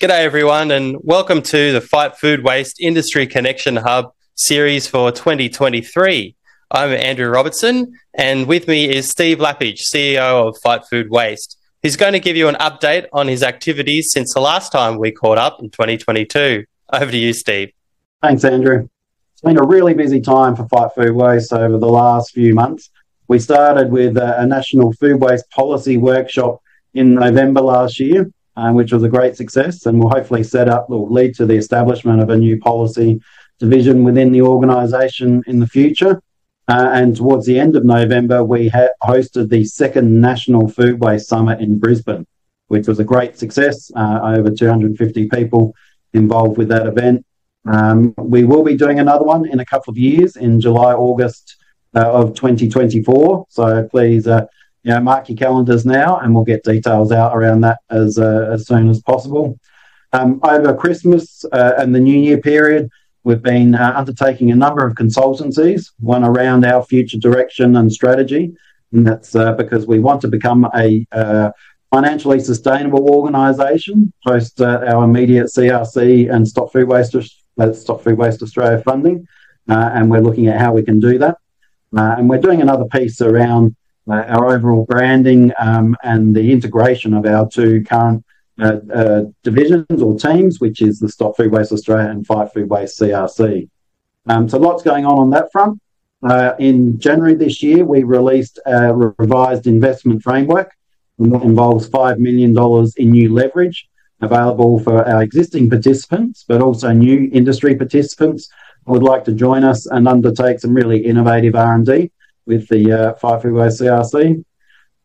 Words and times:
G'day, 0.00 0.20
everyone, 0.20 0.70
and 0.70 0.96
welcome 1.02 1.42
to 1.42 1.72
the 1.72 1.80
Fight 1.82 2.16
Food 2.16 2.42
Waste 2.42 2.80
Industry 2.80 3.26
Connection 3.26 3.76
Hub 3.76 4.14
series 4.34 4.86
for 4.86 5.12
2023. 5.12 6.34
I'm 6.70 6.90
Andrew 6.92 7.28
Robertson, 7.28 7.92
and 8.14 8.46
with 8.46 8.66
me 8.66 8.88
is 8.88 9.10
Steve 9.10 9.40
Lapidge, 9.40 9.82
CEO 9.82 10.48
of 10.48 10.56
Fight 10.62 10.86
Food 10.88 11.10
Waste. 11.10 11.58
He's 11.82 11.96
going 11.96 12.14
to 12.14 12.18
give 12.18 12.34
you 12.34 12.48
an 12.48 12.54
update 12.54 13.08
on 13.12 13.28
his 13.28 13.42
activities 13.42 14.10
since 14.10 14.32
the 14.32 14.40
last 14.40 14.72
time 14.72 14.96
we 14.96 15.12
caught 15.12 15.36
up 15.36 15.60
in 15.60 15.68
2022. 15.68 16.64
Over 16.94 17.10
to 17.10 17.18
you, 17.18 17.34
Steve. 17.34 17.70
Thanks, 18.22 18.42
Andrew. 18.42 18.88
It's 19.34 19.42
been 19.42 19.58
a 19.58 19.66
really 19.66 19.92
busy 19.92 20.22
time 20.22 20.56
for 20.56 20.66
Fight 20.68 20.92
Food 20.94 21.14
Waste 21.14 21.52
over 21.52 21.76
the 21.76 21.90
last 21.90 22.32
few 22.32 22.54
months. 22.54 22.88
We 23.28 23.38
started 23.38 23.90
with 23.90 24.16
a 24.16 24.46
national 24.46 24.94
food 24.94 25.20
waste 25.20 25.50
policy 25.50 25.98
workshop 25.98 26.62
in 26.94 27.16
November 27.16 27.60
last 27.60 28.00
year, 28.00 28.32
um, 28.56 28.74
which 28.74 28.92
was 28.92 29.02
a 29.02 29.08
great 29.08 29.36
success 29.36 29.86
and 29.86 29.98
will 29.98 30.10
hopefully 30.10 30.42
set 30.42 30.68
up 30.68 30.88
will 30.88 31.10
lead 31.10 31.34
to 31.34 31.46
the 31.46 31.54
establishment 31.54 32.20
of 32.20 32.30
a 32.30 32.36
new 32.36 32.58
policy 32.58 33.20
division 33.58 34.04
within 34.04 34.32
the 34.32 34.42
organisation 34.42 35.42
in 35.46 35.60
the 35.60 35.66
future. 35.66 36.20
Uh, 36.68 36.90
and 36.92 37.16
towards 37.16 37.46
the 37.46 37.58
end 37.58 37.74
of 37.74 37.84
November, 37.84 38.44
we 38.44 38.68
ha- 38.68 38.88
hosted 39.02 39.48
the 39.48 39.64
second 39.64 40.20
National 40.20 40.68
Food 40.68 41.00
Waste 41.00 41.28
Summit 41.28 41.60
in 41.60 41.78
Brisbane, 41.78 42.26
which 42.68 42.86
was 42.86 43.00
a 43.00 43.04
great 43.04 43.36
success. 43.36 43.90
Uh, 43.96 44.20
over 44.22 44.50
250 44.50 45.28
people 45.28 45.74
involved 46.12 46.58
with 46.58 46.68
that 46.68 46.86
event. 46.86 47.24
Um, 47.66 48.14
we 48.16 48.44
will 48.44 48.62
be 48.62 48.76
doing 48.76 49.00
another 49.00 49.24
one 49.24 49.46
in 49.48 49.60
a 49.60 49.64
couple 49.64 49.90
of 49.90 49.98
years 49.98 50.36
in 50.36 50.60
July, 50.60 50.92
August 50.92 51.56
uh, 51.94 52.10
of 52.10 52.34
2024. 52.34 53.46
So 53.48 53.88
please 53.88 54.26
uh, 54.26 54.46
you 54.82 54.92
know, 54.92 55.00
mark 55.00 55.28
your 55.28 55.36
calendars 55.36 55.84
now, 55.84 56.18
and 56.18 56.34
we'll 56.34 56.44
get 56.44 56.64
details 56.64 57.12
out 57.12 57.36
around 57.36 57.60
that 57.62 57.80
as 57.90 58.18
uh, 58.18 58.48
as 58.52 58.66
soon 58.66 58.88
as 58.88 59.00
possible. 59.02 59.58
Um, 60.12 60.40
over 60.42 60.74
Christmas 60.74 61.44
uh, 61.52 61.74
and 61.78 61.94
the 61.94 62.00
New 62.00 62.18
Year 62.18 62.38
period, 62.38 62.90
we've 63.22 63.42
been 63.42 63.74
uh, 63.74 63.92
undertaking 63.94 64.50
a 64.50 64.56
number 64.56 64.84
of 64.86 64.94
consultancies, 64.94 65.90
one 65.98 66.24
around 66.24 66.64
our 66.64 66.82
future 66.82 67.18
direction 67.18 67.76
and 67.76 67.92
strategy, 67.92 68.52
and 68.92 69.06
that's 69.06 69.34
uh, 69.34 69.52
because 69.52 69.86
we 69.86 70.00
want 70.00 70.20
to 70.22 70.28
become 70.28 70.68
a 70.74 71.06
uh, 71.12 71.50
financially 71.92 72.40
sustainable 72.40 73.10
organisation 73.10 74.12
post 74.26 74.60
uh, 74.60 74.80
our 74.86 75.04
immediate 75.04 75.46
CRC 75.46 76.32
and 76.32 76.48
Stop 76.48 76.72
Food 76.72 76.88
Waste 76.88 77.14
Stop 77.74 78.02
Food 78.02 78.16
Waste 78.16 78.42
Australia 78.42 78.82
funding, 78.82 79.28
and 79.68 80.10
we're 80.10 80.22
looking 80.22 80.46
at 80.46 80.58
how 80.58 80.72
we 80.72 80.82
can 80.82 80.98
do 81.00 81.18
that. 81.18 81.36
and 81.92 82.30
we're 82.30 82.40
doing 82.40 82.62
another 82.62 82.86
piece 82.86 83.20
around 83.20 83.76
uh, 84.10 84.24
our 84.28 84.54
overall 84.54 84.84
branding 84.84 85.52
um, 85.58 85.96
and 86.02 86.34
the 86.34 86.50
integration 86.50 87.14
of 87.14 87.24
our 87.26 87.48
two 87.48 87.82
current 87.84 88.24
uh, 88.60 88.78
uh, 88.92 89.22
divisions 89.42 90.02
or 90.02 90.18
teams, 90.18 90.60
which 90.60 90.82
is 90.82 90.98
the 90.98 91.08
Stop 91.08 91.36
Food 91.36 91.52
Waste 91.52 91.72
Australia 91.72 92.10
and 92.10 92.26
Fight 92.26 92.52
Food 92.52 92.68
Waste 92.68 92.98
CRC. 93.00 93.68
Um, 94.26 94.48
so 94.48 94.58
lots 94.58 94.82
going 94.82 95.06
on 95.06 95.18
on 95.18 95.30
that 95.30 95.50
front. 95.52 95.80
Uh, 96.22 96.52
in 96.58 96.98
January 96.98 97.34
this 97.34 97.62
year, 97.62 97.84
we 97.84 98.02
released 98.02 98.58
a 98.66 98.92
revised 98.92 99.66
investment 99.66 100.22
framework 100.22 100.72
that 101.18 101.42
involves 101.42 101.88
$5 101.88 102.18
million 102.18 102.54
in 102.96 103.10
new 103.10 103.32
leverage 103.32 103.88
available 104.20 104.78
for 104.80 105.06
our 105.08 105.22
existing 105.22 105.70
participants, 105.70 106.44
but 106.46 106.60
also 106.60 106.92
new 106.92 107.30
industry 107.32 107.74
participants 107.74 108.50
who 108.84 108.92
would 108.92 109.02
like 109.02 109.24
to 109.24 109.32
join 109.32 109.64
us 109.64 109.86
and 109.86 110.06
undertake 110.06 110.60
some 110.60 110.74
really 110.74 110.98
innovative 110.98 111.54
R&D 111.54 112.10
with 112.46 112.68
the 112.68 112.92
uh, 112.92 113.38
Food 113.38 113.52
Waste 113.52 113.80
CRC. 113.80 114.44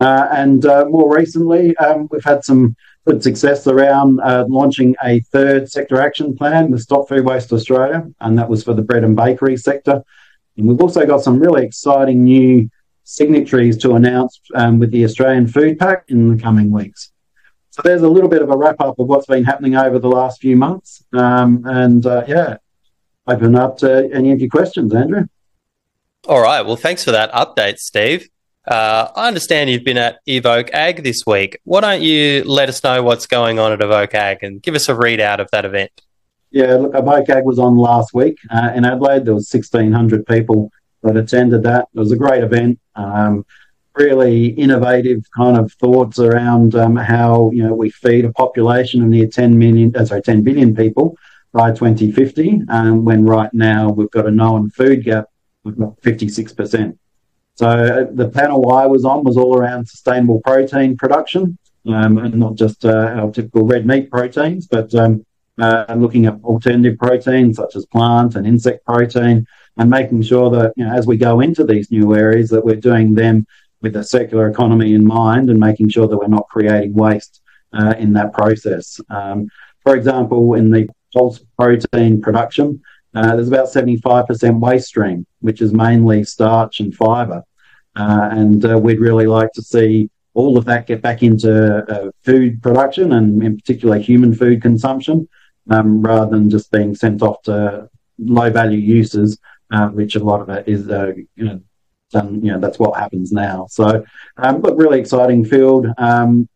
Uh, 0.00 0.28
and 0.32 0.66
uh, 0.66 0.84
more 0.86 1.14
recently, 1.14 1.76
um, 1.76 2.08
we've 2.10 2.24
had 2.24 2.44
some 2.44 2.74
good 3.06 3.22
success 3.22 3.66
around 3.66 4.20
uh, 4.20 4.44
launching 4.48 4.94
a 5.04 5.20
third 5.20 5.70
sector 5.70 6.00
action 6.00 6.36
plan 6.36 6.70
with 6.70 6.82
Stop 6.82 7.08
Food 7.08 7.24
Waste 7.24 7.52
Australia, 7.52 8.08
and 8.20 8.38
that 8.38 8.48
was 8.48 8.64
for 8.64 8.74
the 8.74 8.82
bread 8.82 9.04
and 9.04 9.16
bakery 9.16 9.56
sector. 9.56 10.02
And 10.56 10.66
we've 10.68 10.80
also 10.80 11.06
got 11.06 11.22
some 11.22 11.38
really 11.38 11.64
exciting 11.64 12.24
new 12.24 12.68
signatories 13.04 13.76
to 13.78 13.94
announce 13.94 14.40
um, 14.54 14.78
with 14.78 14.90
the 14.90 15.04
Australian 15.04 15.46
Food 15.46 15.78
Pact 15.78 16.10
in 16.10 16.36
the 16.36 16.42
coming 16.42 16.70
weeks. 16.70 17.12
So 17.70 17.82
there's 17.82 18.02
a 18.02 18.08
little 18.08 18.28
bit 18.28 18.42
of 18.42 18.50
a 18.50 18.56
wrap 18.56 18.80
up 18.80 18.98
of 18.98 19.06
what's 19.06 19.26
been 19.26 19.44
happening 19.44 19.76
over 19.76 19.98
the 19.98 20.08
last 20.08 20.40
few 20.40 20.56
months. 20.56 21.04
Um, 21.12 21.64
and 21.64 22.04
uh, 22.04 22.24
yeah, 22.28 22.58
open 23.26 23.56
up 23.56 23.78
to 23.78 24.10
any 24.12 24.30
of 24.32 24.40
your 24.40 24.50
questions, 24.50 24.94
Andrew. 24.94 25.26
All 26.28 26.40
right. 26.40 26.62
Well, 26.62 26.76
thanks 26.76 27.02
for 27.02 27.10
that 27.10 27.32
update, 27.32 27.78
Steve. 27.78 28.28
Uh, 28.64 29.08
I 29.16 29.26
understand 29.26 29.70
you've 29.70 29.82
been 29.82 29.98
at 29.98 30.20
Evoke 30.26 30.70
Ag 30.72 31.02
this 31.02 31.24
week. 31.26 31.58
Why 31.64 31.80
don't 31.80 32.00
you 32.00 32.44
let 32.44 32.68
us 32.68 32.84
know 32.84 33.02
what's 33.02 33.26
going 33.26 33.58
on 33.58 33.72
at 33.72 33.80
Evoke 33.80 34.14
Ag 34.14 34.44
and 34.44 34.62
give 34.62 34.76
us 34.76 34.88
a 34.88 34.94
readout 34.94 35.40
of 35.40 35.50
that 35.50 35.64
event? 35.64 35.90
Yeah, 36.52 36.74
look, 36.74 36.94
Evoke 36.94 37.28
Ag 37.28 37.44
was 37.44 37.58
on 37.58 37.76
last 37.76 38.14
week 38.14 38.38
uh, 38.50 38.70
in 38.72 38.84
Adelaide. 38.84 39.24
There 39.24 39.34
was 39.34 39.52
1,600 39.52 40.24
people 40.24 40.70
that 41.02 41.16
attended 41.16 41.64
that. 41.64 41.88
It 41.92 41.98
was 41.98 42.12
a 42.12 42.16
great 42.16 42.44
event. 42.44 42.78
Um, 42.94 43.44
really 43.94 44.46
innovative 44.46 45.24
kind 45.36 45.56
of 45.56 45.72
thoughts 45.72 46.20
around 46.20 46.76
um, 46.76 46.94
how 46.94 47.50
you 47.52 47.62
know 47.62 47.74
we 47.74 47.90
feed 47.90 48.24
a 48.24 48.32
population 48.32 49.02
of 49.02 49.08
near 49.08 49.26
10 49.26 49.58
million, 49.58 49.94
uh, 49.96 50.04
sorry, 50.04 50.22
10 50.22 50.42
billion 50.42 50.74
people 50.76 51.16
by 51.52 51.72
2050. 51.72 52.62
Um, 52.68 53.04
when 53.04 53.26
right 53.26 53.52
now 53.52 53.90
we've 53.90 54.10
got 54.10 54.26
a 54.26 54.30
known 54.30 54.70
food 54.70 55.02
gap 55.04 55.26
56%. 55.66 56.98
So 57.54 57.68
uh, 57.68 58.06
the 58.12 58.28
panel 58.28 58.72
I 58.72 58.86
was 58.86 59.04
on 59.04 59.24
was 59.24 59.36
all 59.36 59.56
around 59.56 59.86
sustainable 59.86 60.40
protein 60.40 60.96
production, 60.96 61.58
um, 61.86 62.18
and 62.18 62.34
not 62.34 62.54
just 62.54 62.84
uh, 62.84 63.14
our 63.16 63.30
typical 63.30 63.66
red 63.66 63.86
meat 63.86 64.10
proteins, 64.10 64.66
but 64.66 64.94
um, 64.94 65.24
uh, 65.60 65.84
looking 65.96 66.26
at 66.26 66.42
alternative 66.44 66.98
proteins 66.98 67.56
such 67.56 67.76
as 67.76 67.84
plant 67.86 68.36
and 68.36 68.46
insect 68.46 68.84
protein, 68.86 69.46
and 69.76 69.90
making 69.90 70.22
sure 70.22 70.50
that 70.50 70.72
you 70.76 70.84
know, 70.84 70.92
as 70.94 71.06
we 71.06 71.16
go 71.16 71.40
into 71.40 71.64
these 71.64 71.90
new 71.90 72.14
areas, 72.14 72.48
that 72.50 72.64
we're 72.64 72.76
doing 72.76 73.14
them 73.14 73.46
with 73.82 73.96
a 73.96 74.04
circular 74.04 74.48
economy 74.48 74.94
in 74.94 75.04
mind, 75.04 75.50
and 75.50 75.60
making 75.60 75.90
sure 75.90 76.08
that 76.08 76.16
we're 76.16 76.28
not 76.28 76.48
creating 76.48 76.94
waste 76.94 77.42
uh, 77.74 77.94
in 77.98 78.12
that 78.14 78.32
process. 78.32 78.98
Um, 79.10 79.48
for 79.82 79.94
example, 79.94 80.54
in 80.54 80.70
the 80.70 80.88
pulse 81.12 81.40
protein 81.58 82.22
production, 82.22 82.80
uh, 83.14 83.36
there's 83.36 83.48
about 83.48 83.66
75% 83.66 84.60
waste 84.60 84.88
stream, 84.88 85.26
which 85.40 85.60
is 85.60 85.72
mainly 85.72 86.24
starch 86.24 86.80
and 86.80 86.94
fibre. 86.94 87.42
Uh, 87.94 88.28
and 88.32 88.64
uh, 88.64 88.78
we'd 88.78 89.00
really 89.00 89.26
like 89.26 89.52
to 89.52 89.62
see 89.62 90.08
all 90.34 90.56
of 90.56 90.64
that 90.64 90.86
get 90.86 91.02
back 91.02 91.22
into 91.22 91.84
uh, 91.92 92.10
food 92.24 92.62
production 92.62 93.12
and, 93.12 93.42
in 93.42 93.56
particular, 93.56 93.98
human 93.98 94.34
food 94.34 94.62
consumption, 94.62 95.28
um, 95.70 96.00
rather 96.00 96.30
than 96.30 96.48
just 96.48 96.70
being 96.70 96.94
sent 96.94 97.20
off 97.22 97.42
to 97.42 97.88
low 98.18 98.50
value 98.50 98.78
uses, 98.78 99.38
uh, 99.72 99.88
which 99.88 100.16
a 100.16 100.24
lot 100.24 100.40
of 100.40 100.48
it 100.48 100.66
is, 100.66 100.88
uh, 100.88 101.12
you 101.36 101.44
know, 101.44 101.60
done, 102.10 102.42
you 102.42 102.52
know, 102.52 102.58
that's 102.58 102.78
what 102.78 102.98
happens 102.98 103.30
now. 103.30 103.66
So, 103.70 104.04
um, 104.38 104.62
really 104.62 105.00
exciting 105.00 105.44
field. 105.44 105.86
Um, 105.98 106.48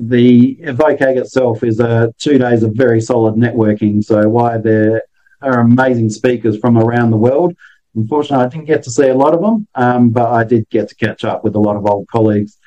the 0.00 0.58
Evoke 0.60 1.00
Ag 1.00 1.16
itself 1.16 1.62
is 1.64 1.80
uh, 1.80 2.08
two 2.18 2.38
days 2.38 2.62
of 2.62 2.74
very 2.74 3.00
solid 3.00 3.34
networking. 3.34 4.02
So, 4.02 4.28
why 4.28 4.58
there 4.58 5.02
are 5.42 5.60
amazing 5.60 6.10
speakers 6.10 6.58
from 6.58 6.78
around 6.78 7.10
the 7.10 7.16
world. 7.16 7.54
Unfortunately, 7.94 8.44
I 8.44 8.48
didn't 8.48 8.66
get 8.66 8.82
to 8.84 8.90
see 8.90 9.08
a 9.08 9.14
lot 9.14 9.34
of 9.34 9.40
them, 9.40 9.66
um, 9.74 10.10
but 10.10 10.30
I 10.30 10.44
did 10.44 10.68
get 10.70 10.88
to 10.88 10.94
catch 10.94 11.24
up 11.24 11.44
with 11.44 11.54
a 11.54 11.60
lot 11.60 11.76
of 11.76 11.86
old 11.86 12.08
colleagues. 12.08 12.58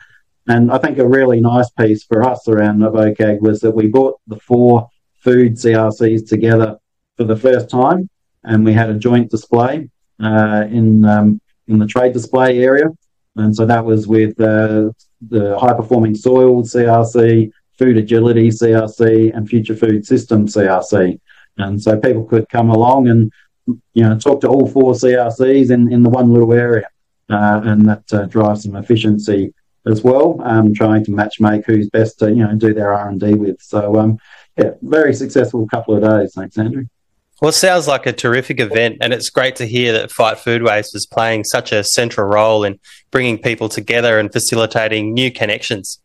And 0.48 0.72
I 0.72 0.78
think 0.78 1.00
a 1.00 1.08
really 1.08 1.42
nice 1.42 1.70
piece 1.72 2.04
for 2.04 2.24
us 2.24 2.48
around 2.48 2.84
Evoke 2.84 3.20
Ag 3.20 3.42
was 3.42 3.62
that 3.62 3.72
we 3.72 3.88
brought 3.88 4.20
the 4.28 4.40
four 4.40 4.90
food 5.16 5.54
CRCs 5.54 6.30
together 6.30 6.78
for 7.18 7.24
the 7.24 7.36
first 7.36 7.70
time, 7.70 8.10
and 8.44 8.64
we 8.64 8.74
had 8.74 8.90
a 8.90 9.00
joint 9.00 9.32
display 9.32 9.90
uh, 10.22 10.66
in 10.70 11.04
um, 11.06 11.42
in 11.68 11.80
the 11.80 11.88
trade 11.88 12.14
display 12.14 12.60
area. 12.60 12.90
And 13.36 13.56
so 13.56 13.66
that 13.66 13.84
was 13.84 14.08
with 14.08 14.40
uh, 14.40 14.92
the 15.28 15.58
high 15.60 15.74
performing 15.74 16.16
soil 16.16 16.64
CRC, 16.64 17.52
food 17.78 17.98
agility 17.98 18.50
CRC, 18.50 19.36
and 19.36 19.50
future 19.50 19.76
food 19.76 20.06
system 20.06 20.48
CRC. 20.48 21.20
And 21.58 21.82
so 21.82 21.98
people 21.98 22.26
could 22.26 22.50
come 22.50 22.70
along 22.70 23.08
and 23.08 23.32
you 23.94 24.04
know 24.04 24.18
talk 24.18 24.42
to 24.42 24.48
all 24.48 24.68
four 24.68 24.94
CRCs 24.94 25.72
in, 25.72 25.92
in 25.92 26.04
the 26.04 26.10
one 26.10 26.32
little 26.32 26.54
area, 26.54 26.88
uh, 27.30 27.62
and 27.64 27.88
that 27.88 28.14
uh, 28.14 28.26
drives 28.26 28.64
some 28.64 28.76
efficiency 28.76 29.54
as 29.88 30.04
well. 30.04 30.40
Um, 30.44 30.74
trying 30.74 31.04
to 31.06 31.12
match 31.12 31.40
make 31.40 31.66
who's 31.66 31.90
best 31.90 32.20
to 32.20 32.30
you 32.30 32.44
know 32.44 32.56
do 32.56 32.74
their 32.74 32.94
R 32.94 33.10
and 33.10 33.20
D 33.20 33.34
with. 33.34 33.62
So 33.62 33.96
um, 33.98 34.20
yeah, 34.58 34.72
very 34.82 35.14
successful 35.14 35.68
couple 35.68 35.96
of 35.96 36.04
days. 36.04 36.34
Thanks, 36.36 36.58
Andrew. 36.58 36.86
Well, 37.42 37.50
it 37.50 37.54
sounds 37.54 37.86
like 37.86 38.06
a 38.06 38.14
terrific 38.14 38.62
event, 38.62 39.00
and 39.02 39.14
it's 39.14 39.30
great 39.30 39.58
to 39.58 39.66
hear 39.66 39.92
that 39.94 40.10
Fight 40.10 40.40
Food 40.40 40.64
Waste 40.64 40.96
is 40.96 41.06
playing 41.06 41.44
such 41.44 41.74
a 41.74 41.84
central 41.84 42.28
role 42.28 42.64
in 42.64 42.80
bringing 43.12 43.38
people 43.38 43.68
together 43.68 44.20
and 44.20 44.32
facilitating 44.32 45.14
new 45.14 45.30
connections. 45.32 46.00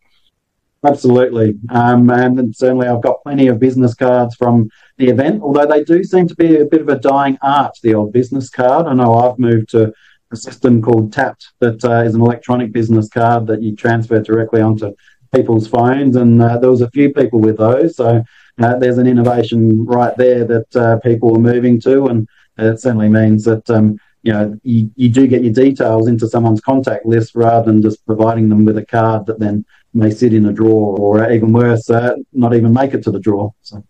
Absolutely. 0.83 1.59
Um, 1.69 2.09
and 2.09 2.57
certainly 2.57 2.89
I've 2.89 3.03
got 3.03 3.23
plenty 3.23 3.49
of 3.49 3.59
business 3.61 3.95
cards 3.95 4.35
from 4.35 4.71
the 4.97 5.09
event, 5.09 5.43
although 5.43 5.67
they 5.67 5.85
do 5.85 6.03
seem 6.03 6.27
to 6.29 6.35
be 6.35 6.59
a 6.59 6.65
bit 6.65 6.81
of 6.81 6.89
a 6.89 6.99
dying 6.99 7.37
art, 7.43 7.77
the 7.83 7.95
old 7.95 8.13
business 8.13 8.49
card. 8.49 8.87
I 8.87 8.95
know 8.95 9.15
I've 9.15 9.39
moved 9.39 9.71
to 9.71 9.93
a 10.33 10.37
system 10.37 10.81
called 10.81 11.13
Tapt 11.13 11.49
that 11.59 11.85
uh, 11.85 12.03
is 12.03 12.15
an 12.15 12.23
electronic 12.23 12.73
business 12.73 13.09
card 13.09 13.47
that 13.49 13.63
you 13.63 13.77
transfer 13.77 14.23
directly 14.23 14.63
onto 14.63 14.95
people's 15.35 15.69
phones, 15.69 16.17
and 16.17 16.41
uh, 16.41 16.57
there 16.59 16.71
was 16.71 16.81
a 16.81 16.91
few 16.91 17.13
people 17.13 17.41
with 17.41 17.59
those. 17.59 17.97
So 17.97 18.25
uh, 18.61 18.77
there's 18.79 18.99
an 18.99 19.07
innovation 19.07 19.85
right 19.85 20.17
there 20.17 20.45
that 20.45 20.77
uh, 20.77 20.99
people 21.01 21.37
are 21.37 21.41
moving 21.41 21.81
to, 21.83 22.07
and 22.07 22.27
it 22.57 22.81
certainly 22.81 23.09
means 23.09 23.45
that 23.45 23.69
um, 23.71 23.99
you 24.23 24.33
know 24.33 24.59
you, 24.63 24.91
you 24.97 25.09
do 25.09 25.27
get 25.27 25.43
your 25.43 25.53
details 25.53 26.09
into 26.09 26.29
someone's 26.29 26.61
contact 26.61 27.07
list 27.07 27.35
rather 27.35 27.65
than 27.71 27.83
just 27.83 28.05
providing 28.07 28.49
them 28.49 28.65
with 28.65 28.77
a 28.79 28.85
card 28.85 29.27
that 29.27 29.39
then 29.39 29.65
may 29.93 30.11
sit 30.11 30.33
in 30.33 30.47
a 30.47 30.53
drawer, 30.53 30.97
or 30.99 31.31
even 31.31 31.53
worse, 31.53 31.91
uh, 31.91 32.15
not 32.33 32.55
even 32.55 32.73
make 32.73 32.95
it 32.95 33.03
to 33.03 33.11
the 33.11 33.19
drawer. 33.19 33.53
So. 33.63 33.85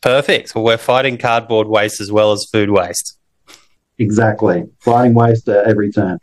Perfect. 0.00 0.54
Well, 0.54 0.64
we're 0.64 0.76
fighting 0.76 1.16
cardboard 1.16 1.68
waste 1.68 2.00
as 2.00 2.10
well 2.10 2.32
as 2.32 2.44
food 2.44 2.70
waste. 2.70 3.16
Exactly, 3.98 4.64
fighting 4.80 5.14
waste 5.14 5.48
at 5.48 5.66
every 5.66 5.92
turn. 5.92 6.18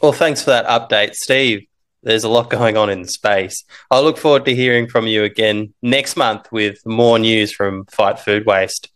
Well, 0.00 0.12
thanks 0.12 0.42
for 0.42 0.50
that 0.50 0.66
update, 0.66 1.14
Steve 1.14 1.66
there's 2.02 2.24
a 2.24 2.28
lot 2.28 2.50
going 2.50 2.76
on 2.76 2.90
in 2.90 3.04
space. 3.04 3.64
I 3.90 4.00
look 4.00 4.18
forward 4.18 4.44
to 4.46 4.54
hearing 4.54 4.88
from 4.88 5.06
you 5.06 5.24
again 5.24 5.72
next 5.82 6.16
month 6.16 6.50
with 6.50 6.84
more 6.84 7.18
news 7.18 7.52
from 7.52 7.84
Fight 7.86 8.18
Food 8.18 8.44
Waste. 8.44 8.90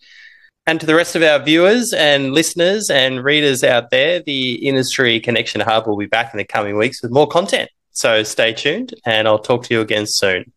And 0.69 0.81
to 0.81 0.87
the 0.87 0.97
rest 0.97 1.15
of 1.15 1.23
our 1.23 1.39
viewers 1.39 1.93
and 1.93 2.33
listeners 2.33 2.91
and 2.91 3.23
readers 3.23 3.63
out 3.63 3.91
there, 3.91 4.21
the 4.21 4.55
Industry 4.67 5.21
Connection 5.21 5.61
Hub 5.61 5.87
will 5.87 5.97
be 5.97 6.07
back 6.07 6.35
in 6.35 6.39
the 6.39 6.45
coming 6.45 6.77
weeks 6.77 7.01
with 7.01 7.13
more 7.13 7.29
content. 7.29 7.71
So 7.93 8.25
stay 8.25 8.53
tuned 8.53 8.93
and 9.05 9.29
I'll 9.29 9.39
talk 9.39 9.63
to 9.65 9.75
you 9.75 9.81
again 9.81 10.07
soon. 10.09 10.53